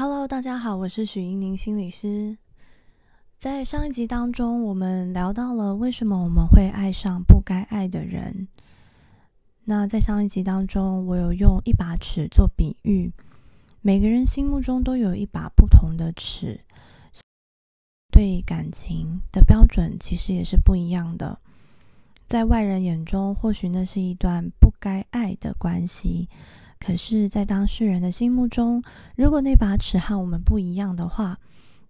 [0.00, 2.38] Hello，大家好，我是许英宁心理师。
[3.36, 8.46] 在上一集当中，我们聊到了为什么我们会爱上不该爱的人。
[9.64, 13.12] 那在上一集当中，我有用一把尺做比喻，
[13.80, 16.60] 每个人心目中都有一把不同的尺，
[18.12, 21.40] 对感情的标准其实也是不一样的。
[22.24, 26.28] 在外人眼中，或许那是一段不该爱的关系。
[26.80, 28.82] 可是，在当事人的心目中，
[29.16, 31.38] 如果那把尺和我们不一样的话，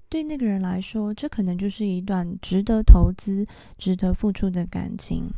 [0.09, 5.31] 对那个人来说，这可能就是一段值得投资、值得付出的感情。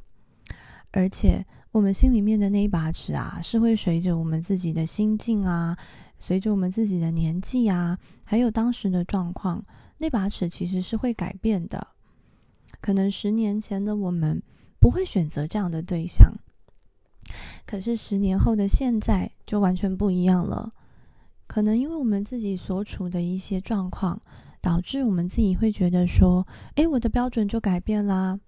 [0.92, 5.76] 而且，我们心里面的那一把尺啊，是会随着我们自己的心境啊，
[6.18, 9.64] 随着我们自己的年纪啊，还有当时的状况，
[9.98, 11.88] 那把尺其实是会改变的。
[12.80, 14.42] 可能十年前的我们
[14.80, 16.32] 不会选择这样的对象。
[17.70, 20.72] 可是十年后的现在就完全不一样了，
[21.46, 24.20] 可能因为我们自己所处的一些状况，
[24.60, 28.40] 导致我们自己会觉得说：“诶，我的标准就改变啦。”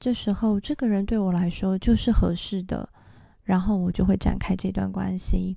[0.00, 2.88] 这时候，这个人对我来说就是合适的，
[3.44, 5.56] 然后我就会展开这段关系。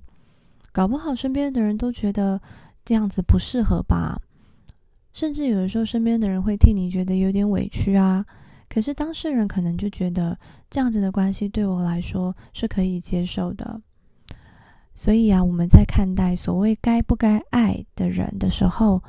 [0.70, 2.40] 搞不好身边的人都觉得
[2.84, 4.22] 这样子不适合吧，
[5.12, 8.24] 甚至有的时候身边的人会替你觉得有点委屈啊。
[8.68, 10.38] 可是当事人可能就觉得
[10.68, 13.80] 这样子的关系对我来说是可以接受的，
[14.94, 19.02] 所以啊，我们在看待所谓该不该爱的人的时候，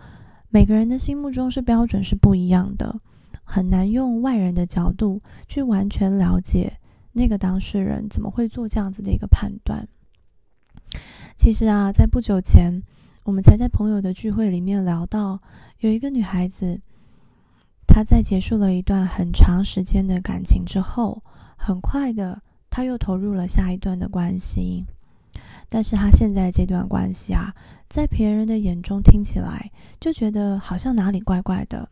[0.49, 2.99] 每个人的心目中是标准是不一样的，
[3.43, 6.77] 很难用外人的角度去完全了解
[7.11, 9.87] 那个当事人怎么会做这样子的一个判断。
[11.35, 12.81] 其实啊，在不久前，
[13.25, 15.39] 我们才在朋友的聚会里面聊到，
[15.79, 16.79] 有一个女孩子。
[17.91, 21.21] 他在结束了一段很长时间的感情之后，
[21.57, 24.85] 很快的他又投入了下一段的关系。
[25.67, 27.53] 但是他现在这段关系啊，
[27.89, 31.89] 在别人的眼中听起来就觉得好像哪里怪怪的。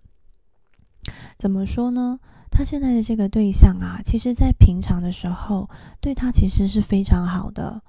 [1.38, 2.20] 怎么说呢？
[2.50, 7.82] 他现在的这个对象啊，其实在平常的时候对他其实是非常好的。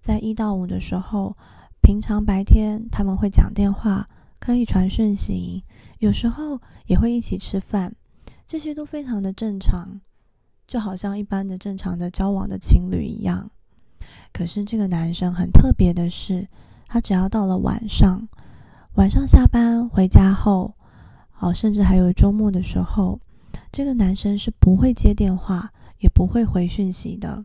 [0.00, 1.36] 在一到五的时候，
[1.82, 4.06] 平常白天他们会讲电话，
[4.38, 5.62] 可以传讯息。
[6.00, 7.94] 有时候也会一起吃饭，
[8.46, 10.00] 这些都非常的正常，
[10.66, 13.50] 就好像一般的正常的交往的情侣一样。
[14.32, 16.48] 可是这个男生很特别的是，
[16.86, 18.26] 他只要到了晚上，
[18.94, 20.74] 晚上下班回家后，
[21.38, 23.20] 哦，甚至还有周末的时候，
[23.70, 27.44] 这个男生是不会接电话，也不会回讯息的，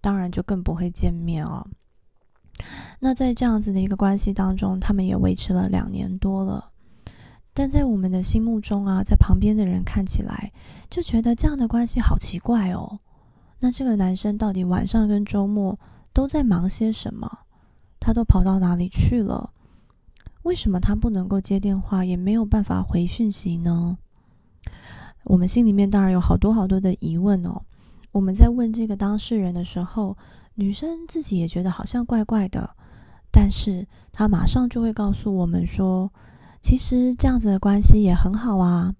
[0.00, 1.64] 当然就更不会见面哦。
[2.98, 6.71] 那在这样子的一个关系当中，他们也维持了两年多了。
[7.54, 10.50] 但在我们的心目中啊，在旁边的人看起来
[10.88, 12.98] 就觉得这样的关系好奇怪哦。
[13.60, 15.78] 那这个男生到底晚上跟周末
[16.14, 17.30] 都在忙些什么？
[18.00, 19.50] 他都跑到哪里去了？
[20.44, 23.98] 为什么他不能够接电话，也没有办法回讯息呢？
[25.24, 27.62] 我们心里面当然有好多好多的疑问哦。
[28.12, 30.16] 我们在问这个当事人的时候，
[30.54, 32.74] 女生自己也觉得好像怪怪的，
[33.30, 36.10] 但是她马上就会告诉我们说。
[36.62, 38.94] 其实这样子的关系也很好啊，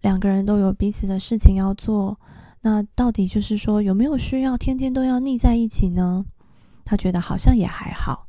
[0.00, 2.18] 两个人都有彼此的事情要做。
[2.62, 6.24] 那到底就是说有没有需要天天都要腻在一起呢？
[6.84, 8.28] 他觉得好像也还好，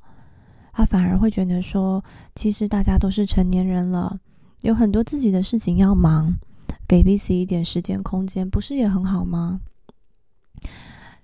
[0.74, 4.20] 他反而会觉得说，其实大家都是成年人了，
[4.62, 6.34] 有很多自己的事情要忙，
[6.88, 9.62] 给彼此一点时间空间，不是也很好吗？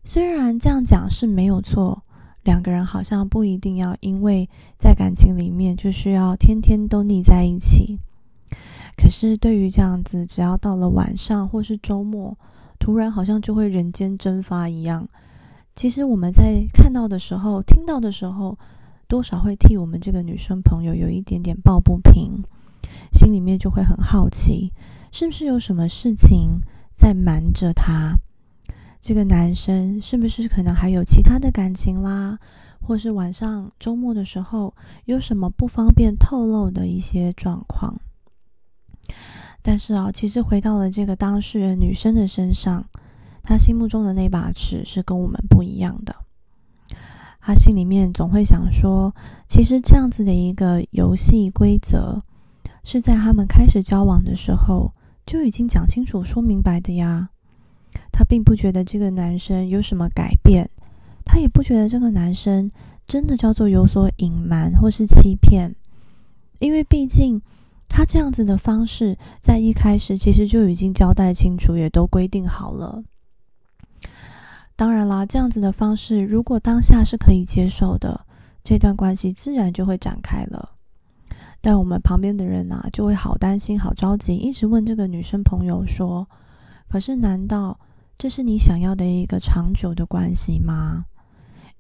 [0.04, 2.04] 虽然这样讲是没有错。
[2.44, 7.98] 两个人好像不一定要因为在感情里面就需要天天都腻在一起。
[8.96, 12.38] 可是对于这样子，只要到了晚上或是周末，
[12.80, 15.08] 突然好像就会人间蒸发一样。
[15.76, 18.58] 其实我们在看到的时候、听到的时候，
[19.08, 22.44] 多少会替我们这个女生朋友有一点点抱不平，
[23.12, 24.72] 心里面就会很好奇，
[25.12, 26.62] 是不是有什么事情
[26.96, 28.20] 在瞒着她？
[29.04, 32.40] 这个男生是不是可能还有其他的感情啦，
[32.80, 38.00] 或是晚上周末的时候有什么不方便透露的一些状况？
[39.62, 42.86] 但是啊，其实回到了这个当事人女生的身上，
[43.44, 46.16] 她心目中的那把尺是跟我们不一样的。
[47.42, 49.14] 她心里面总会想说，
[49.50, 52.24] 其实这样子的一个游戏规则，
[52.86, 54.94] 是在他们开始交往的时候
[55.26, 57.32] 就已经讲清楚、说明白的呀。
[58.12, 60.70] 她并不觉得这个男生有什么改变，
[61.26, 62.70] 她也不觉得这个男生
[63.08, 65.76] 真的叫做有所隐瞒或是欺骗，
[66.60, 67.42] 因为毕竟
[67.90, 73.04] 他这样子的方式在一开始其实就已经交代清楚，也都规定好了。
[74.76, 78.26] 当然啦，这样子的方式如果当下是可以接受的，
[78.64, 80.72] 这段关系自然就会展开了。
[81.62, 86.28] 但我们旁边的人啊，就会好担心、好着急，一直问这个女生朋友说
[86.94, 87.80] ：“可是，难道
[88.20, 91.06] 这是你想要的一个长久的关系吗？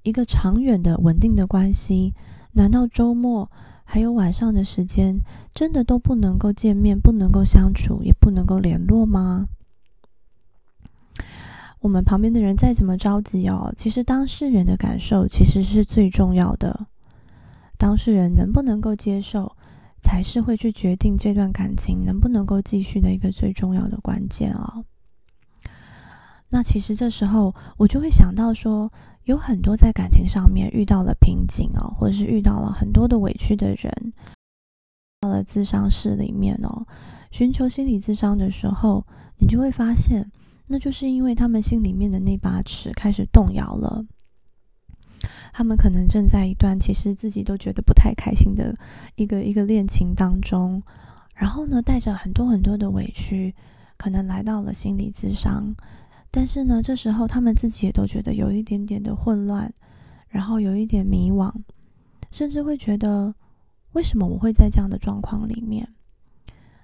[0.01, 2.15] 一个长远的、稳定的关系？
[2.53, 3.51] 难道周末
[3.83, 5.19] 还有晚上的时间，
[5.53, 9.49] 真的都不能够见面、不能够相处、也不能够联络吗？”
[11.81, 16.87] 我们旁边的人再怎么着急哦，其实当事人的感受其实是最重要的。
[17.77, 19.55] 当事人能不能够接受，
[20.01, 24.83] 才是会去决定这段感情能不能够继续的一个最重要的关键哦。
[26.53, 28.87] 那其实这时候我就会想到说，
[29.23, 34.13] 有很多在感情上面遇到了瓶颈哦，或者是遇到了很多的委屈的人，
[35.19, 36.85] 到了自伤室里面哦，
[37.31, 39.03] 寻求心理咨商的时候，
[39.39, 40.31] 你就会发现。
[40.67, 44.05] 那就是因为他们心里面的那把尺开始动摇了，
[45.51, 48.75] 他们可能正在一段其实自己都觉得不太开心的
[49.15, 50.83] 一个一个恋情当中，
[51.35, 53.55] 然后呢，带着很多很多的委屈，
[53.97, 55.75] 可能来到了心理咨商，
[56.35, 59.71] 但是呢，这时候他们自己也都觉得有一点点的混乱，
[60.29, 61.53] 然后有一点迷惘，
[62.31, 63.35] 甚至会觉得
[63.91, 65.87] 为什么我会在这样的状况里面？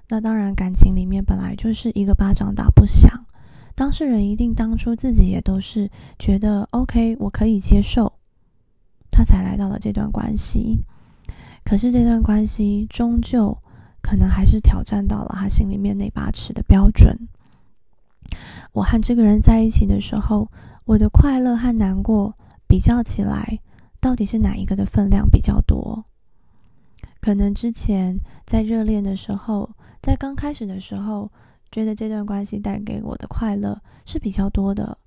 [0.10, 3.26] 那当然，感情里面本来就是一个巴掌打不响。
[3.74, 8.14] 当事人一定当初自己也都是觉得 OK，我可以接受，
[9.10, 10.84] 他才来到了这段关系。
[11.64, 13.58] 可是这段关系终究
[14.00, 17.18] 可能还是挑战到了他心里面那把尺的标准。
[18.74, 20.50] 我和这个人在一起的时候，
[20.86, 22.34] 我的快乐和难过
[22.68, 23.60] 比较起来，
[24.00, 26.04] 到底是哪一个的分量比较多？
[27.22, 29.70] 可能之前在热恋的时候，
[30.02, 31.32] 在刚开始的时候。
[31.72, 34.98] 觉得这段关系带给我的快乐是比较多的，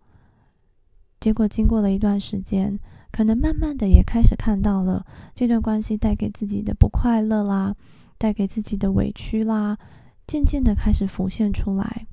[1.18, 2.78] 结果经过了一段时间，
[3.10, 5.04] 可能慢慢的也开始看到了
[5.34, 7.74] 这段关系带给自己的不快乐啦，
[8.16, 9.76] 带给自己的委屈啦，
[10.24, 12.06] 渐渐的开始浮现出来，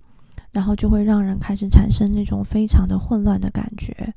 [0.52, 4.14] 然后就会让人开始产生那种非常的混乱的感觉。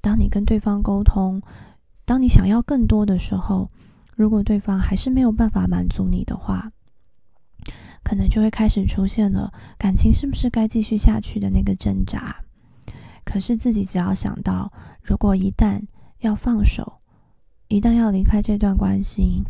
[0.00, 1.40] 当你跟对方沟通，
[2.04, 3.68] 当你想要更多的时候，
[4.14, 6.70] 如果对方还是没有办法满足你的话，
[8.02, 12.36] 可能就会开始出现了感情是不是该继续下去的那个挣扎。
[13.24, 14.72] 可是自己只要想到，
[15.02, 15.80] 如果一旦
[16.20, 16.94] 要放手，
[17.68, 19.42] 一旦要离开这段关系，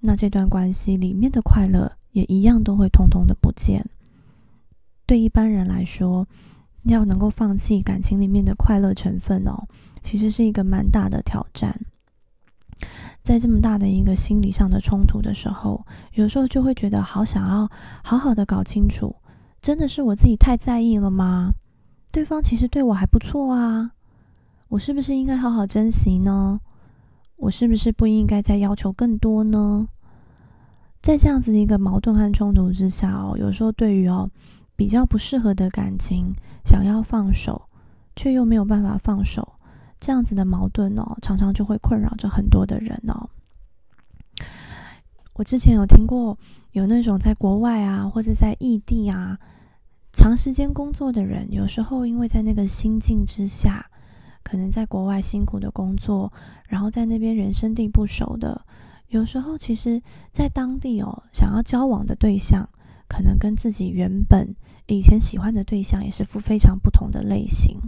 [0.00, 3.88] 那这段关系里面的快乐也一样都会通通的不见。
[5.06, 6.26] 对一般人来说，
[6.84, 9.66] 要能够放弃感情里面的快乐成分哦，
[10.02, 11.78] 其实是一个蛮大的挑战。
[13.22, 17.70] 在这么大的一个心理上的冲突的时候，有时候就会觉得好想要
[18.02, 19.14] 好好的搞清楚，
[19.62, 21.52] 真的是我自己太在意了吗？
[22.10, 23.92] 对方其实对我还不错啊，
[24.68, 26.60] 我是不是应该好好珍惜呢？
[27.36, 29.88] 我是不是不应该再要求更多呢？
[31.02, 34.30] 在这样子的一个矛盾和冲突之下哦，有时候对于哦
[34.76, 36.34] 比较不适合的感情，
[36.64, 37.68] 想要放手，
[38.16, 39.54] 却又没有办法放手。
[40.00, 43.28] 这样子的矛盾哦，常常就会困扰着很多的人哦。
[45.34, 46.38] 我之前有听过
[46.72, 49.38] 有那种在国外啊，或者在异地啊，
[50.12, 53.90] 长时间工作的人，有时候因为在那个心境之下，
[54.42, 56.32] 可能在国外辛苦的工作，
[56.68, 58.64] 然后在那边人生地不熟的，
[59.08, 62.68] 有时候其实在当地哦，想要交往的对象，
[63.08, 64.54] 可能跟自己原本
[64.86, 67.78] 以前喜欢的对象也是非非常不同的类型。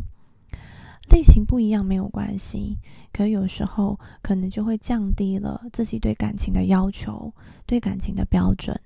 [1.08, 2.78] 类型不一样没有关系，
[3.12, 7.32] 可有时候可能就会降低了自己对感情的要求，
[7.64, 8.78] 对感情的标准。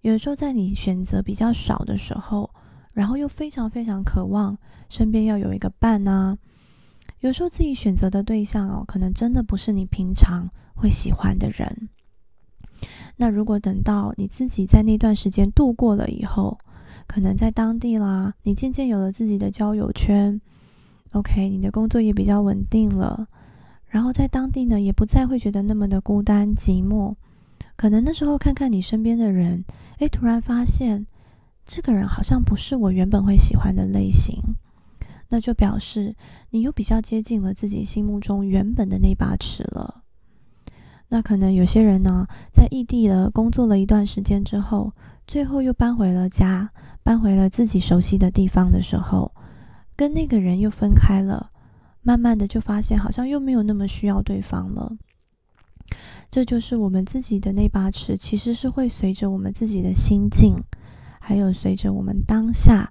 [0.00, 2.48] 有时候在你选择比较少的时候，
[2.94, 4.56] 然后又非常非常渴望
[4.88, 6.38] 身边要有一个伴啊。
[7.20, 11.90] 有时候自己选择的对象哦，可能真的不是你平常会喜欢的人。
[13.16, 16.58] 那如果等到你自己在那段时间度过了以后，
[17.06, 20.40] 可能在当地啦，你渐渐有了自己的交友圈。
[21.12, 23.26] OK，你的工作也比较稳定了，
[23.86, 27.14] 然后在当地呢，也不再会觉得那么的孤单寂寞。
[27.76, 29.64] 可能那时候看看你身边的人，
[29.98, 31.06] 诶，突然发现
[31.64, 34.36] 这个人好像不是我原本会喜欢的类型，
[35.28, 36.14] 那就表示
[36.50, 39.97] 你又比较接近了自己心目中原本的那把尺了。
[41.08, 44.92] 那可能有些人呢，在异地了工作了一段时间之后，
[45.26, 46.70] 最后又搬回了家，
[47.02, 49.32] 搬回了自己熟悉的地方的时候。
[49.96, 51.50] 跟那个人又分开了，
[52.02, 54.92] 慢慢的就发现好像又没有那么需要对方了。
[56.30, 60.54] 这就是我们自己的那把尺，其实是会随着我们自己的心境，
[61.18, 62.88] 还有随着我们当下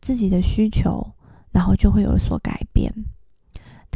[0.00, 1.14] 自己的需求，
[1.52, 2.92] 然后就会有所改变。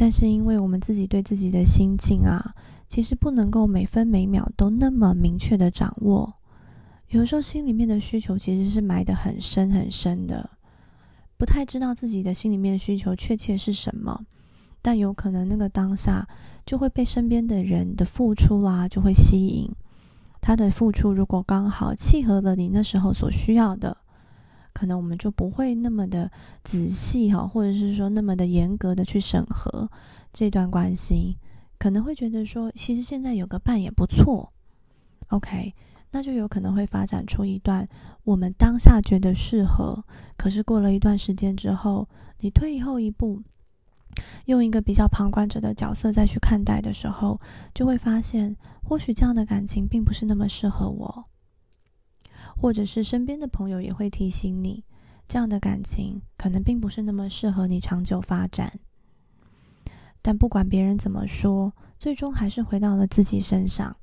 [0.01, 2.55] 但是因为我们自己对自己的心境啊，
[2.87, 6.33] 其实不能够每分每秒都那么明确的掌握。
[7.09, 10.49] 有时候心里面的需求其实是埋得很深很深的，
[11.37, 14.25] 不太知道自己的心里面的需求确切是什么。
[14.81, 16.27] 但有可能那个当下
[16.65, 19.69] 就会被身边的人的付出啦，就会吸引。
[20.41, 23.95] 他的付出如果刚好契合了你那时候所需要的，
[24.73, 26.31] 可能我们就不会那么的
[26.63, 29.89] 仔细哈，或者是说那么的严格的去审核
[30.33, 31.37] 这段关系，
[31.77, 34.51] 可能会觉得说，其实现在有个伴也不错。
[35.29, 35.73] OK，
[36.11, 37.87] 那就有可能会发展出一段
[38.23, 40.03] 我们当下觉得适合，
[40.37, 42.07] 可是过了一段时间之后，
[42.39, 43.41] 你退后一步。
[44.45, 47.39] 用一个比较旁观者的角色再去看待的时候，
[47.73, 51.25] 就会发现，或许这样的感情并不是那么适合我，
[52.55, 54.83] 或者是身边的朋友也会提醒你，
[55.27, 58.79] 这样的感情可能并不是那么适合你长久发展。
[60.21, 63.95] 但不管别人怎么说，最终还是回到了自己身上。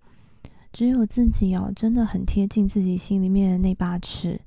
[0.72, 4.40] 只有自己哦，真的很贴近自己心里面的那把尺。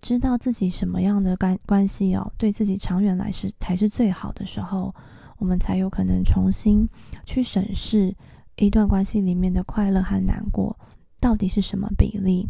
[0.00, 4.94] 知道自己什么样的关关系哦，对自己长远来是才是最好的时候，
[5.38, 6.86] 我们才有可能重新
[7.24, 8.14] 去审视
[8.56, 10.78] 一段关系里面的快乐和难过
[11.18, 12.46] 到底是什么比例，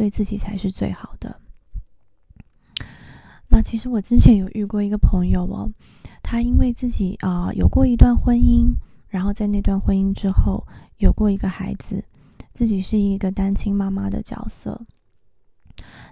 [0.00, 1.38] 对自己才是最好的。
[3.50, 5.70] 那其实我之前有遇过一个朋友哦，
[6.22, 8.72] 他因为自己啊有过一段婚姻，
[9.08, 10.66] 然后在那段婚姻之后
[10.96, 12.02] 有过一个孩子，
[12.54, 14.86] 自己是一个单亲妈妈的角色。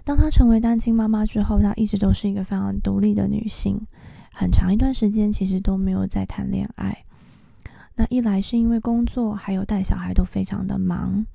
[0.03, 3.81] 当她成为单亲妈妈之后，她一直都是一个非常独立的女性，
[4.31, 6.95] 很长一段时间其实都没有在谈恋爱。
[7.95, 11.25] 那一来是因为工作还有带小孩都非常的忙，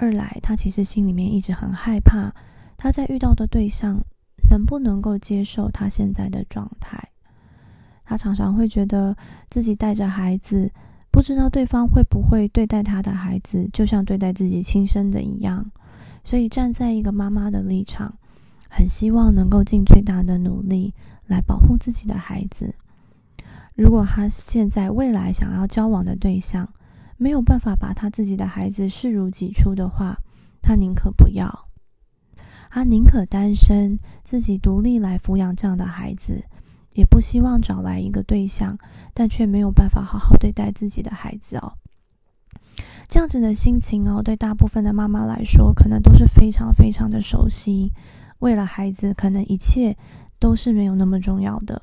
[0.00, 2.32] 二来他其实心里面一直很害怕，
[2.78, 4.00] 他在遇到的对象
[4.50, 7.10] 能不能够接受他现在的状态。
[8.06, 9.14] 他常常会觉得
[9.50, 10.72] 自己带着孩子，
[11.10, 15.70] 不知道对方会不会对待他的孩子，就像对待自己亲生的一样。
[16.24, 18.14] 所以，站在一个妈妈的立场，
[18.70, 20.94] 很希望能够尽最大的努力
[21.26, 22.74] 来保护自己的孩子。
[23.74, 26.66] 如果他现在未来想要交往的对象
[27.20, 30.16] 没有办法把他自己的孩子视如己出的话，
[30.62, 31.66] 他宁可不要，
[32.70, 36.42] 他宁可单身，自己独立来抚养这样的孩子，
[36.94, 38.78] 也不希望找来一个对象，
[39.12, 41.74] 但却没有办法好好对待自己的孩子哦。
[43.06, 47.92] 这样子的心情哦，对大部分的妈妈来说，可能都是非常非常的熟悉。
[48.38, 49.94] 为了孩子，可能一切
[50.38, 51.82] 都是没有那么重要的。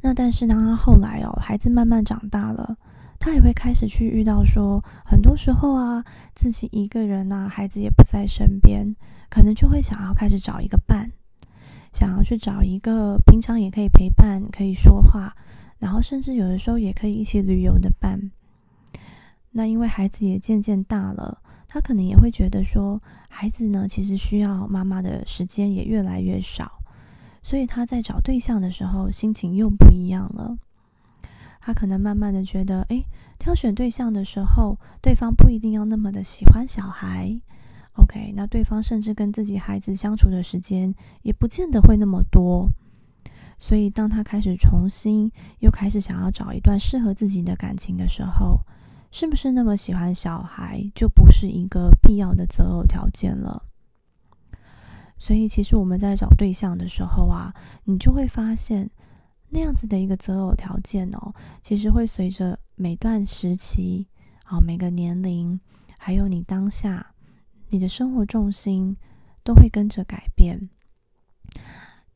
[0.00, 2.76] 那但是当他后来哦，孩子慢慢长大了，
[3.24, 6.04] 他也会开始去遇到说，很多时候啊，
[6.34, 8.94] 自己一个人呐，孩子也不在身边，
[9.30, 11.10] 可能就会想要开始找一个伴，
[11.90, 15.34] 想要去找一个平常也可以陪伴、可以说话，
[15.78, 18.30] 然后甚至有的时候也可以一起旅游的伴。
[19.52, 23.00] 那因为孩子也渐渐大了，他可能也会觉得说，
[23.30, 26.70] 孩子呢其实需要妈妈的时间也越来越少，
[27.42, 30.58] 所以他在找对象的时候心情又不一样了。
[31.66, 33.02] 他可能慢慢的觉得，哎，
[33.38, 37.40] 挑选对象的时候，对方不一定要那么的喜欢小孩。
[37.94, 42.68] OK，那对方甚至跟自己孩子相处的时间也不见得会那么多。
[43.58, 48.60] 所以当他开始重新又开始想要找一段适合自己的感情的时候，
[49.10, 53.62] 是不是那么喜欢小孩，就不是一个必要的择偶条件了？
[55.16, 57.54] 所以，其实我们在找对象的时候啊，
[57.84, 58.90] 你就会发现，
[59.54, 61.32] 那样子的一个择偶条件哦，
[61.62, 64.08] 其实会随着每段时期、
[64.42, 65.58] 啊每个年龄，
[65.96, 67.14] 还有你当下
[67.68, 68.96] 你的生活重心，
[69.44, 70.68] 都会跟着改变。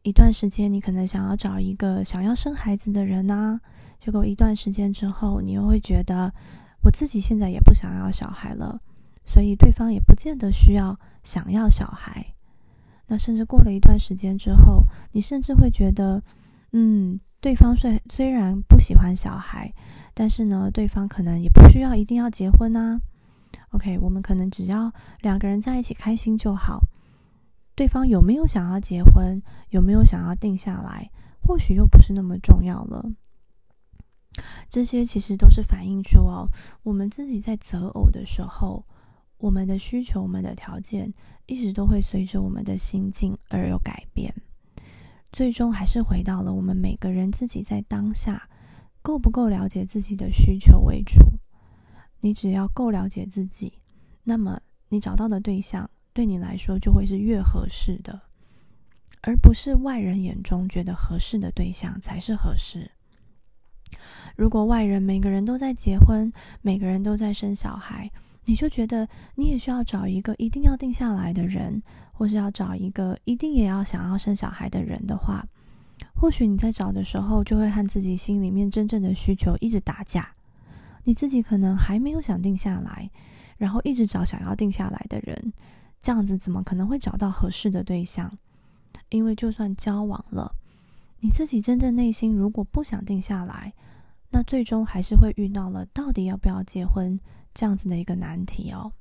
[0.02, 3.60] 一段时间，你可能想要找一个想要生孩子的人啊，
[4.00, 6.34] 结果一段时间之后，你又会觉得。
[6.82, 8.80] 我自己现在也不想要小孩了，
[9.24, 12.34] 所以对方也不见得需要想要小孩。
[13.08, 16.22] 那甚至过了一段时间之后，你甚至会觉得，
[16.70, 19.72] 嗯，对方虽虽然不喜欢小孩，
[20.12, 23.00] 但是呢，对方可能也不需要一定要结婚啊。
[23.70, 26.80] OK，我们可能只要两个人在一起开心就好。
[27.76, 29.40] 对方有没有想要结婚，
[29.70, 31.08] 有没有想要定下来，
[31.40, 33.08] 或许又不是那么重要了。
[34.68, 36.48] 这些其实都是反映出哦，
[36.82, 38.84] 我们自己在择偶的时候，
[39.36, 41.14] 我们的需求、我们的条件，
[41.46, 44.34] 一直都会随着我们的心境而有改变。
[45.32, 48.48] 最终还是回到了我们每个人自己在当下
[49.02, 51.18] 够不够了解自己的需求为主。
[52.20, 53.74] 你只要够了解自己，
[54.24, 58.20] 那么你找到的对象对你来说就会是越合适的，
[59.20, 62.90] 而不是外人眼中觉得合适的对象才是合适。
[64.34, 68.10] 如果外人每个人都在结婚，每个人都在生小孩，
[68.48, 75.46] 你就觉得你也需要找一个一定要定下来的人，或是要找一个一定也要想要生小孩的人的话，
[76.14, 80.34] 或许你在找的时候就会和自己心里面真正的需求一直打架。
[81.04, 83.10] 你自己可能还没有想定下来，
[83.58, 85.52] 然后一直找想要定下来的人，
[86.00, 88.32] 这样子怎么可能会找到合适的对象？
[89.10, 90.50] 因为就算交往了，
[91.20, 93.74] 你自己真正内心如果不想定下来，
[94.30, 97.18] 那最终还是会遇到了到底要不要结婚
[97.54, 98.92] 这样子的一个难题哦。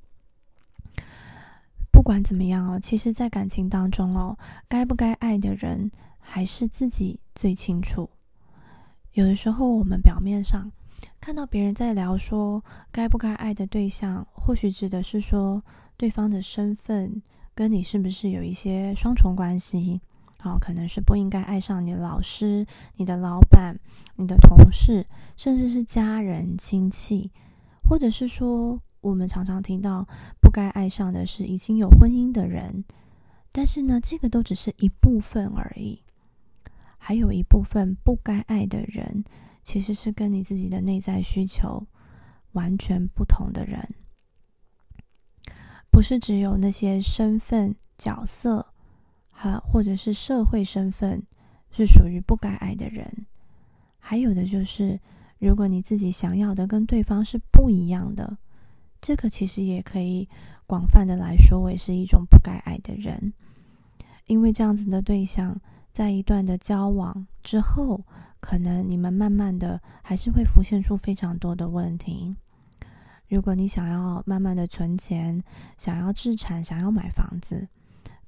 [1.90, 8.08] 不管怎么样哦，其实，在感情当中哦，该不该爱的人还是自己最清楚。
[9.12, 10.70] 有的时候，我们表面上。
[11.20, 15.62] 看到别人在聊说该不该爱的对象，或许指的是说
[15.96, 17.20] 对方的身份
[17.54, 20.00] 跟你是不是有一些双重关系？
[20.40, 22.64] 好，可能是不应该爱上你的老师、
[22.94, 23.78] 你的老板、
[24.16, 27.30] 你的同事，甚至是家人、亲戚，
[27.82, 30.06] 或者是说我们常常听到
[30.40, 32.84] 不该爱上的是已经有婚姻的人。
[33.50, 36.02] 但是呢，这个都只是一部分而已，
[36.98, 39.24] 还有一部分不该爱的人。
[39.64, 41.86] 其实是跟你自己的内在需求
[42.52, 43.86] 完全不同的人，
[45.90, 48.72] 不是只有那些身份角色，
[49.38, 51.22] 哈，或者是社会身份
[51.70, 53.26] 是属于不该爱的人，
[54.00, 54.98] 还有的就是，
[55.38, 58.36] 如果你自己想要的跟对方是不一样的，
[59.00, 60.28] 这个其实也可以
[60.66, 63.32] 广泛的来说为是一种不该爱的人，
[64.26, 65.60] 因为这样子的对象
[65.92, 68.04] 在一段的交往之后。
[68.40, 72.36] 可能你们慢慢的还是会浮现出非常多的问题。
[73.26, 75.42] 如果你想要慢慢的存钱，
[75.76, 77.66] 想要置产，想要买房子，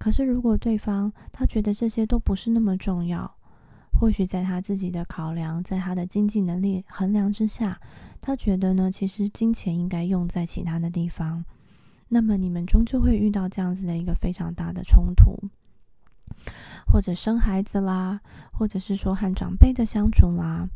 [0.01, 3.37] 可是如果对方他觉得这些都不是那么重要，
[3.93, 7.79] 或许在他自己的考量，在他的经济能力衡量之下，
[8.19, 11.45] 他觉得呢，其实金钱应该用在其他的地方，
[12.09, 15.39] 那么你们终究会遇到这样子的一个非常大的冲突。
[16.91, 20.67] 或者生孩子啦，或者是说和长辈的相处啦，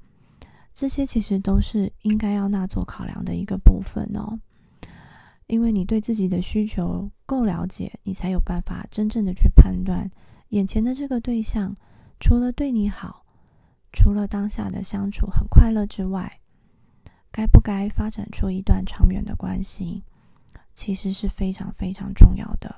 [0.74, 4.38] 这些其实都是应该要纳做考量的一个部分哦。
[5.46, 10.10] 因为你对自己的需求够了解，你才有办法真正的去判断
[10.48, 11.74] 眼前的这个对象，
[12.18, 13.24] 除了对你好，
[13.92, 16.40] 除了当下的相处很快乐之外，
[17.30, 20.02] 该不该发展出一段长远的关系，
[20.74, 22.74] 其实是非常非常重要的。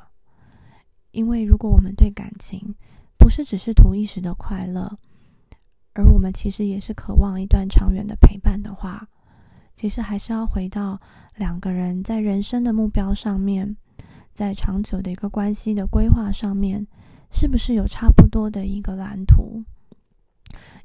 [1.13, 2.75] 因为如果我们对感情
[3.17, 4.99] 不是只是图一时的快乐，
[5.95, 9.09] 而我们其实也是渴望一段长远的陪伴的话，
[9.77, 10.99] 其实还是要回到
[11.37, 13.77] 两个人在人生的目标上面，
[14.33, 16.87] 在长久的一个关系的规划上面，
[17.31, 19.63] 是不是有差不多的一个蓝图？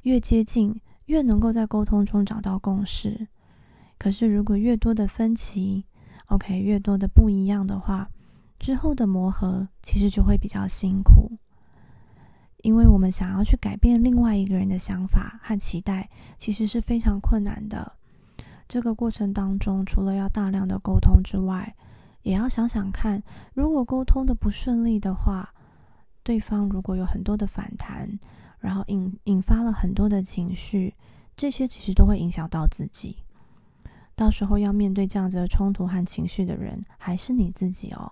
[0.02, 3.28] 越接近，越能够在沟通中找到共识。
[3.98, 5.86] 可是如果越多的分歧
[6.26, 8.10] ，OK，越多的不一样的话，
[8.58, 11.38] 之后的磨合其实就会比较辛苦，
[12.58, 17.96] 因为我们想要去改变另外一个人的想法和期待，其实是非常困难的。
[18.72, 21.76] 这个过程当中，除了要大量的沟通之外，
[22.22, 25.52] 也要想想看，如果沟通的不顺利的话，
[26.22, 28.18] 对方如果有很多的反弹，
[28.60, 30.94] 然后引引发了很多的情绪，
[31.36, 33.18] 这些其实都会影响到自己。
[34.16, 38.10] 到时候要面对这样子的冲突和情绪的人，还是你自己哦。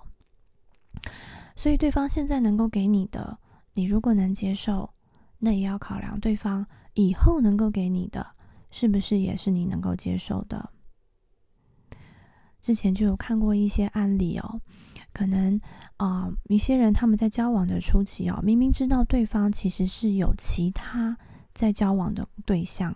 [1.57, 3.39] 所以，对方现在能够给你的，
[3.73, 4.91] 你如果能接受，
[5.39, 8.35] 那也要考量对方以后能够给你的，
[8.71, 10.71] 是不是也是你能够接受的。
[12.61, 14.61] 之前就有看过一些案例哦，
[15.13, 15.61] 可能
[15.97, 21.17] 啊，一些人他们在交往的初期哦，明明知道对方其实是有其他
[21.55, 22.95] 在交往的对象，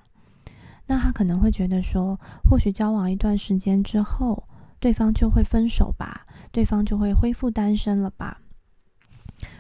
[0.87, 4.47] 那他可能会觉得说，或许交往一段时间之后，
[4.79, 6.27] 对方就会分手吧。
[6.53, 8.41] 对方就会恢复单身了吧？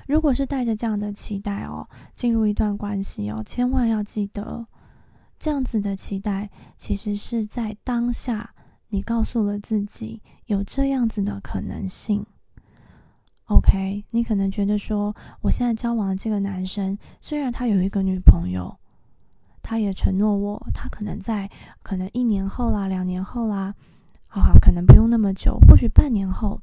[0.07, 4.65] 如果是带着这样的期待哦，进入一段关系哦，千万要记得，
[5.39, 8.55] 这样子的期待其实是在当下，
[8.89, 12.25] 你告诉了自己有这样子的可能性。
[13.47, 18.77] OK，你可能觉得说，我现在交往的这个男生，虽然他有一个女朋友，
[19.63, 21.51] 他也承诺我，他可能在
[21.83, 23.75] 可能一年后啦、两年后啦，
[24.29, 26.61] 啊，可能不用那么久，或许半年后。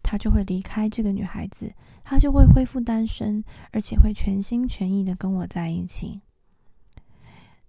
[0.00, 1.70] 他就会离开这个女孩子，
[2.02, 6.22] 他就会恢复单身，而且会全心全意的跟我在一起。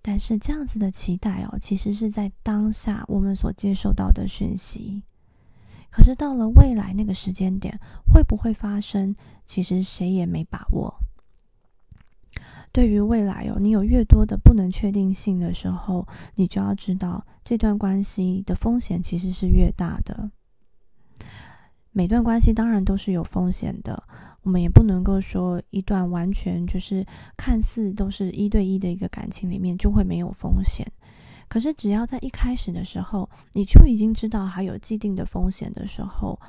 [0.01, 5.03] 但是这样子的期待哦，其实是在当下我们所接受到的讯息。
[5.89, 7.79] 可是到了未来那个时间点，
[8.12, 9.15] 会不会发生？
[9.45, 10.93] 其实谁也没把握。
[12.71, 20.29] 对于未来哦，你有越多的不能确定性的时候，你就要知道这段关系的风险其实是越大的。
[21.91, 24.01] 每段关系当然都是有风险的，
[24.49, 27.05] 我们也不能够说一段完全就是
[27.38, 30.91] 看似都是一对一的一个感情里面就会没有风险。
[31.47, 36.39] 可是只要在一开始的时候，你就已经知道还有既定的风险的时候，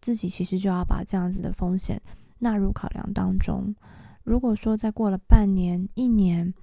[0.00, 2.00] 自己其实就要把这样子的风险
[2.38, 3.74] 纳入考量当中。
[4.22, 6.54] 如果说在过了半年、一年，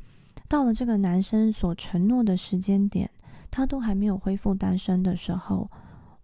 [0.47, 3.09] 到了这个男生所承诺的时间点，
[3.51, 5.69] 他都还没有恢复单身的时候，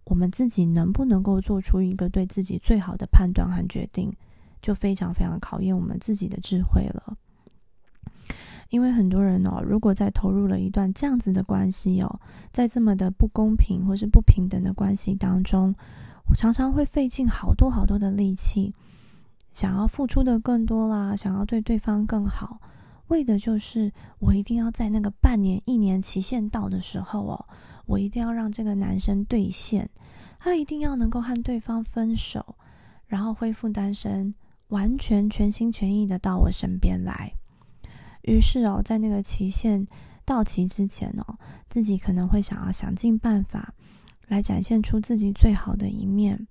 [0.04, 4.10] 我们自己能不能够做出一个对自己最好的判断和决定，
[4.62, 7.14] 就非常非常考验我们自己的智慧了。
[8.70, 12.20] 因为很多人哦，如果在投入了一段这样子的关系哦，
[12.50, 15.74] 在这么的不公平或是不平等的关系当中，
[16.34, 18.72] 常常会费尽好多好多的力气，
[19.52, 22.60] 想要付出的更多啦，想要对对方更好，
[23.08, 27.44] 为的就是我一定要在那个半年、一年期限到的时候哦。
[27.84, 29.90] 我一定要让这个男生兑现，
[30.38, 32.54] 他一定要能够和对方分手，
[33.06, 34.32] 然后恢复单身，
[34.72, 37.32] 完全全心全意的到我身边来。
[38.22, 39.86] 于是哦，在那个期限
[40.24, 43.72] 到期之前哦，自己可能会想要想尽办法
[44.28, 46.46] 来展现出自己最好的一面，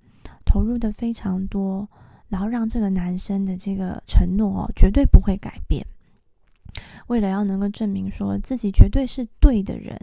[0.45, 1.87] 投入的非常多，
[2.27, 5.85] 然后让这个男生的这个承诺哦绝对不会改变。
[7.07, 9.99] 为了要能够证明说自己绝对是对的人。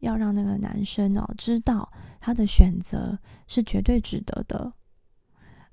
[0.00, 4.70] 要让那个男生哦知道他的选择是绝对值得的。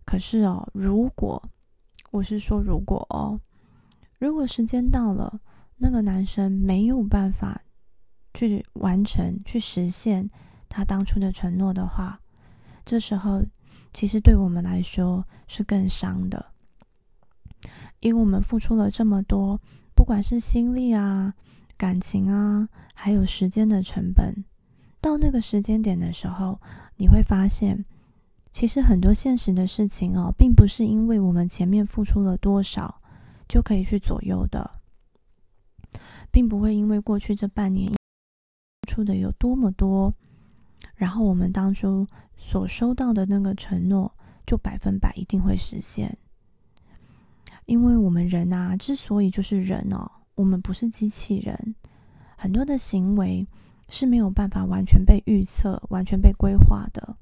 [0.05, 1.43] 可是哦，如果
[2.13, 3.39] 我是说如果哦，
[4.19, 5.41] 如果时间到了，
[5.77, 7.63] 那个男生没有办法
[8.35, 10.29] 去完成、去实现
[10.69, 12.21] 他当初的承诺的话，
[12.85, 13.43] 这时候
[13.93, 16.45] 其实对我们来说是更伤的，
[17.99, 19.59] 因为我们付出了这么多，
[19.95, 21.33] 不管是心力啊。
[21.75, 24.45] 感情啊，还有时间的成本，
[25.01, 26.61] 到那个时间点的时候，
[26.95, 27.83] 你会发现，
[28.53, 33.01] 其实很多现实的事情哦，并不是因为我们前面付出了多少
[33.49, 34.79] 就可以去左右的，
[36.31, 37.91] 并不会因为过去这半年
[38.87, 40.13] 出的有多么多，
[40.93, 42.05] 然后我们当初
[42.37, 46.15] 所收到的那个承诺就百分百一定会实现，
[47.65, 50.09] 因为我们人啊，之所以就是人哦。
[50.35, 51.75] 我们不是机器人，
[52.37, 53.47] 很多的行为
[53.89, 57.17] 是没有办法完全被预测、完全被规划的。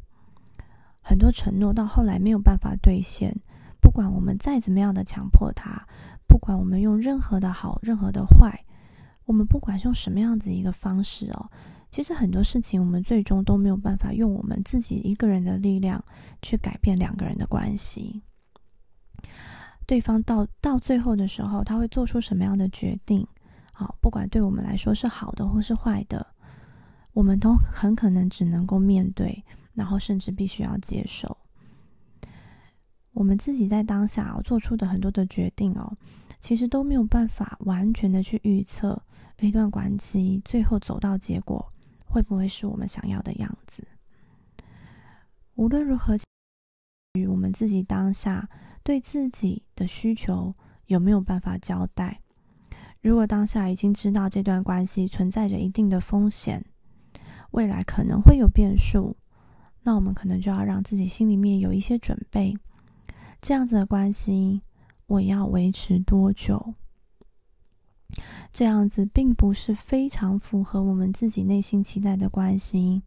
[1.02, 3.36] 很多承诺到后来没有办法兑现，
[3.82, 5.86] 不管我们再怎么样的强迫他，
[6.28, 8.64] 不管我们用任何的好、任何的坏，
[9.26, 11.50] 我们不管是用什么样子一个方式哦，
[11.90, 16.04] 其实很多事情我们最终都没有办法用我们自己一个人的力量
[16.42, 18.22] 去改变两个人的关系。
[19.88, 23.28] 对方到到最后的时候，他会做出什么样的决定？
[23.74, 26.26] 好，不管对我们来说是好的或是坏的，
[27.12, 31.38] 我们都很可能只能够面对，然后甚至必须要接受。
[33.14, 35.98] 我们自己在当下做出的很多的决定哦，
[36.40, 39.02] 其实都没有办法完全的去预测
[39.40, 41.74] 一段关系最后走到结果
[42.06, 43.88] 会不会是我们想要的样子。
[45.56, 46.16] 无论如何，
[47.14, 48.50] 与我们自己当下。
[48.84, 50.56] 对自己的需求
[50.88, 52.20] 有没有办法交代？
[53.00, 56.66] 如果当下已经知道这段关系存在着一定的风险，
[57.52, 59.16] 未来可能会有变数，
[59.84, 62.56] 那我们可能就要让自己心里面有一些准备。
[63.42, 64.62] 这样子的关系，
[65.08, 66.76] 我要维持多久？
[68.52, 73.02] 这样子并不是非常符合我们自己内心期待的关系。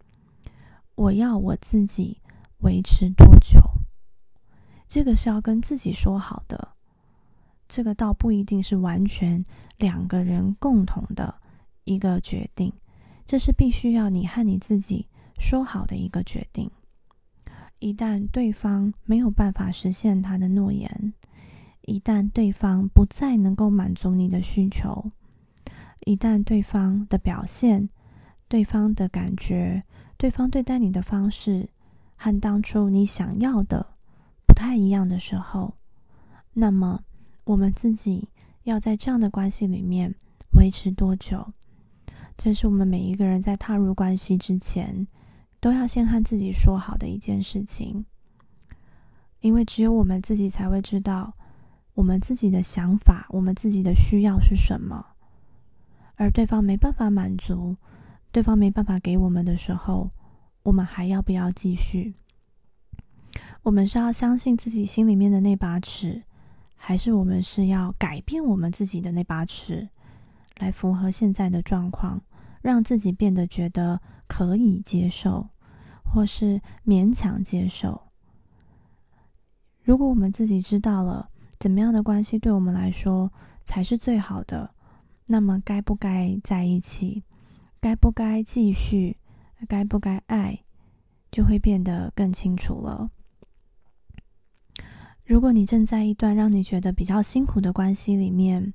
[0.94, 2.20] 我要我自己
[2.58, 3.60] 维持多久？
[4.88, 6.68] 这个是要跟自己说好的，
[7.68, 9.44] 这个倒不一定是完全
[9.76, 11.34] 两个人共同的
[11.84, 12.72] 一个决定，
[13.26, 15.08] 这是必须要你和你自己
[15.38, 16.70] 说好的一个决定。
[17.79, 21.12] 一旦对方没有办法实现他的诺言，
[21.83, 25.11] 一旦对方不再能够满足你的需求，
[26.07, 27.90] 一旦对方的表现、
[28.49, 29.83] 对方的感觉、
[30.16, 31.68] 对方对待你的方式
[32.16, 33.94] 和当初你想要的。
[34.47, 35.75] 不太一样的时候，
[36.53, 37.03] 那么
[37.44, 38.29] 我们自己
[38.62, 40.14] 要在这样的关系里面
[40.53, 41.53] 维持多久？
[42.37, 45.07] 这是我们每一个人在踏入关系之前
[45.64, 48.05] 都要先和自己说好的一件事情。
[49.40, 51.33] 因为只有我们自己才会知道
[51.94, 55.03] 我们自己的想法、我们自己的需要是什么，
[56.16, 57.79] 而对方没办法满足，
[58.31, 60.11] 对方没办法给我们的时候，
[60.64, 62.12] 我们还要不要继续？
[63.62, 66.24] 我们是要相信自己心里面的那把尺，
[66.77, 69.88] 还是我们是要改变我们自己的那把尺，
[70.59, 72.20] 来符合现在的状况，
[72.61, 75.48] 让自己变得觉得可以接受，
[76.14, 78.00] 或是勉强接受？
[79.83, 83.33] 如果我们自己知道了怎么样的关系对我们来说
[83.64, 84.70] 才是最好的，
[85.27, 87.24] 那么该不该在一起，
[87.81, 89.16] 该不该继续，
[89.66, 90.61] 该不该爱，
[91.33, 93.11] 就会变得更清楚了。
[95.24, 98.72] 如果你正在一段让你觉得比较辛苦的关系里面，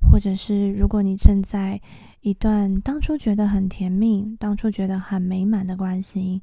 [0.00, 1.80] 或者是如果你正在
[2.20, 6.40] 一段当初觉得很甜蜜、当初觉得很美满的关系，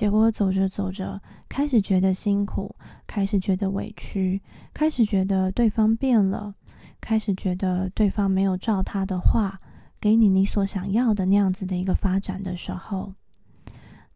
[0.00, 2.74] 结果走着走着开始觉得辛苦，
[3.06, 4.40] 开始觉得委屈，
[4.72, 6.54] 开始觉得对方变了，
[7.02, 9.60] 开始觉得对方没有照他的话
[10.00, 13.12] 给你你所想要的那样子的一个发展的时候，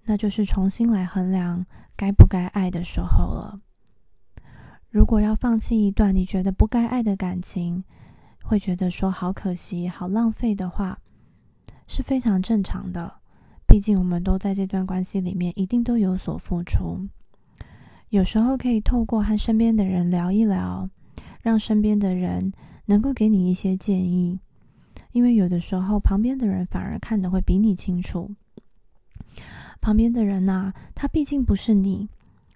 [0.05, 3.61] 那就是重新来衡量该不该爱的时候了。
[4.89, 7.85] 如果要放弃一段你觉得不该爱的感情，
[8.43, 10.99] 会觉得说好可惜、好浪费的话，
[11.87, 13.21] 是非常正常的。
[13.75, 17.09] 毕竟我们都在这段关系里面，一定都有所付出。
[18.11, 20.89] 有时候可以透过和身边的人聊一聊，
[21.43, 22.53] 让身边的人
[22.87, 24.39] 能够给你一些建议。
[25.11, 28.31] 因为有的时候，旁边的人反而看得会比你清楚。
[29.81, 32.09] 旁边的人呐，他毕竟不是你。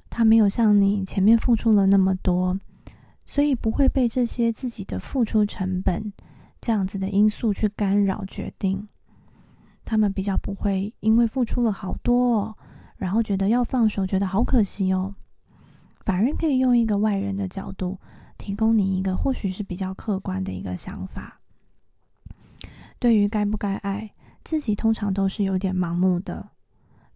[0.08, 2.56] 他没有像你前面付出了那么多，
[3.26, 6.12] 所以不会被这些自己的付出成本
[6.60, 8.86] 这样子的因素去干扰决定。
[9.88, 12.54] 他们比较不会因为付出了好多，
[12.98, 15.14] 然后觉得要放手，觉得好可惜哦。
[16.00, 17.98] 反而可以用一个外人的角度，
[18.36, 21.40] 提供你一个或许是比较客观的一个想法。
[22.98, 24.12] 对于该不该爱，
[24.44, 26.50] 自己通常都是有点盲目的。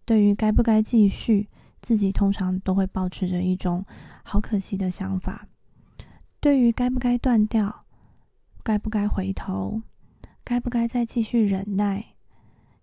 [0.03, 1.49] 对于该不该继续。
[1.83, 3.85] 自己通常都会保持着一种
[4.23, 5.49] 好可惜的想法。
[6.39, 7.83] 对于该不该断掉，
[8.63, 9.81] 该不该回头，
[10.45, 12.12] 该不该再继续忍耐，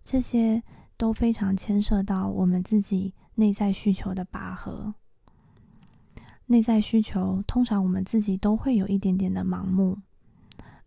[0.05, 0.63] 这些
[0.97, 4.95] 都非常牵涉到我们自己内在需求的拔河。
[6.47, 9.99] 内在需求通常我们自己都会有一点点的盲目，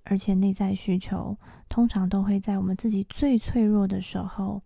[0.04, 1.38] 而且内在需求
[1.70, 4.62] 通常都会在我们自己最脆弱的时候。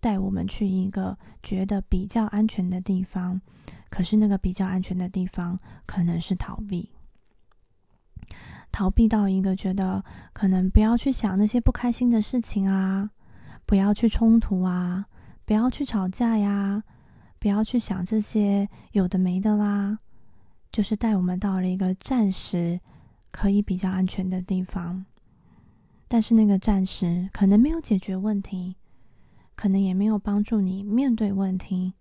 [0.00, 3.40] 带我们去一个觉得比较安全的地方，
[3.88, 6.90] 可是那个比较安全的地方可能是逃避，
[8.70, 10.04] 逃避到一个觉得
[10.34, 13.08] 可能不要去想那些不开心的事情啊，
[13.66, 15.06] 不要去冲突啊，
[15.44, 16.82] 不要去吵架呀，
[17.38, 19.98] 不要去想这些有的没的啦，
[20.70, 22.80] 就是带我们到了一个暂时
[23.30, 25.04] 可以比较安全的地方，
[26.08, 28.76] 但是那个暂时可能没有解决问题。
[29.56, 31.94] 可能也没有帮助你面对问题，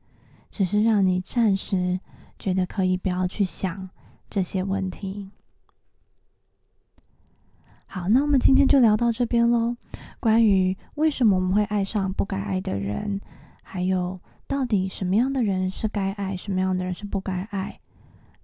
[0.50, 2.00] 只是让你暂时
[2.40, 3.92] 觉得可以不要去想
[4.28, 5.30] 这些问题。
[7.94, 9.78] 好，那我们今天就聊到这边喽。
[10.20, 13.22] 关于为什么我们会爱上不该爱的人，
[13.62, 17.80] 还有到底什么样的人是该爱，什么样的人是不该爱，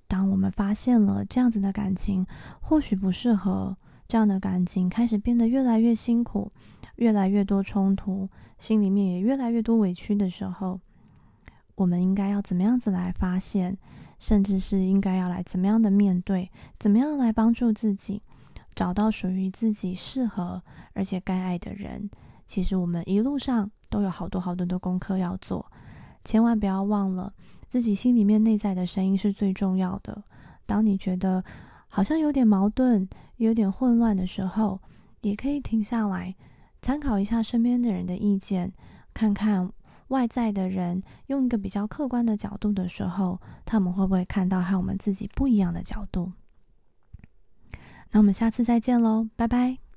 [0.08, 2.24] 当我们发现了这样子的感情
[2.62, 3.76] 或许不适合，
[4.08, 6.52] 这样的感情开始变得越来越辛苦。
[6.98, 10.80] 越来越多冲突，心里面也越来越多委屈的时候，
[11.74, 13.76] 我们应该要怎么样子来发现，
[14.20, 18.22] 甚至是应该要来怎么样的面对，怎么样来帮助自己
[18.80, 20.64] 找到属于自己适合
[20.94, 22.10] 而且该爱的人？
[22.46, 25.70] 其实我们一路上都有好多好多的功课要做，
[26.24, 27.34] 千万不要忘了
[27.68, 30.24] 自己心里面内在的声音是最重要的。
[30.66, 31.44] 当你觉得
[31.90, 34.80] 好像有点矛盾、有点混乱的时候，
[35.20, 36.34] 也可以停下来。
[36.82, 38.72] 参考一下身边的人的意见，
[39.14, 39.70] 看看
[40.08, 46.32] 外在的人用一个比较客观的角度的时候，他们会不会看到和我们自己不一样的角度？
[48.12, 49.89] 那我们下次再见喽，拜拜。